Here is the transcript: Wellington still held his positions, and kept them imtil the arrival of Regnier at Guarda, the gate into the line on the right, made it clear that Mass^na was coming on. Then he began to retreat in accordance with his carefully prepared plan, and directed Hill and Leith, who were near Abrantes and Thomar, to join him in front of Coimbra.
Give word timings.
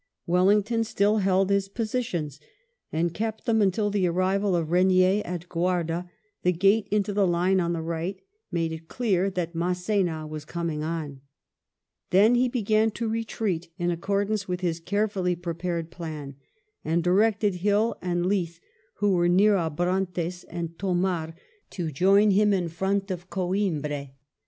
Wellington 0.25 0.83
still 0.83 1.17
held 1.19 1.51
his 1.51 1.69
positions, 1.69 2.39
and 2.91 3.13
kept 3.13 3.45
them 3.45 3.59
imtil 3.59 3.91
the 3.91 4.07
arrival 4.07 4.55
of 4.55 4.71
Regnier 4.71 5.21
at 5.23 5.47
Guarda, 5.47 6.09
the 6.41 6.51
gate 6.51 6.87
into 6.89 7.13
the 7.13 7.27
line 7.27 7.59
on 7.59 7.73
the 7.73 7.83
right, 7.83 8.19
made 8.51 8.71
it 8.71 8.87
clear 8.87 9.29
that 9.29 9.53
Mass^na 9.53 10.27
was 10.27 10.43
coming 10.43 10.81
on. 10.81 11.21
Then 12.09 12.33
he 12.33 12.47
began 12.49 12.89
to 12.89 13.07
retreat 13.07 13.69
in 13.77 13.91
accordance 13.91 14.47
with 14.47 14.61
his 14.61 14.79
carefully 14.79 15.35
prepared 15.35 15.91
plan, 15.91 16.35
and 16.83 17.03
directed 17.03 17.57
Hill 17.57 17.95
and 18.01 18.25
Leith, 18.25 18.59
who 18.95 19.13
were 19.13 19.29
near 19.29 19.53
Abrantes 19.55 20.43
and 20.49 20.79
Thomar, 20.79 21.35
to 21.69 21.91
join 21.91 22.31
him 22.31 22.53
in 22.53 22.69
front 22.69 23.11
of 23.11 23.29
Coimbra. 23.29 24.09